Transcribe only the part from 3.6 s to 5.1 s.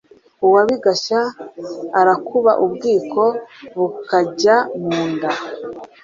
bukabajya mu